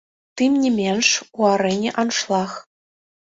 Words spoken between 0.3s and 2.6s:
Тым не менш, у арэне аншлаг.